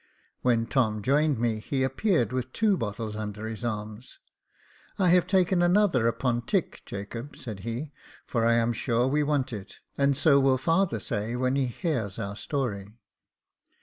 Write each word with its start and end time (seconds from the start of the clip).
When 0.41 0.65
Tom 0.65 1.03
joined 1.03 1.37
me, 1.37 1.59
he 1.59 1.83
appeared 1.83 2.33
with 2.33 2.51
two 2.53 2.75
bottles 2.75 3.15
under 3.15 3.45
his 3.45 3.63
arms." 3.63 4.17
I 4.97 5.09
have 5.09 5.27
taken 5.27 5.61
another 5.61 6.07
upon 6.07 6.41
tick, 6.47 6.81
Jacob," 6.87 7.35
said 7.35 7.59
he," 7.59 7.91
for 8.25 8.43
I'm 8.43 8.73
sure 8.73 9.07
we 9.07 9.21
want 9.21 9.53
it, 9.53 9.77
and 9.99 10.17
so 10.17 10.39
will 10.39 10.57
father 10.57 10.99
say, 10.99 11.35
when 11.35 11.55
he 11.55 11.67
hears 11.67 12.17
our 12.17 12.35
story." 12.35 12.91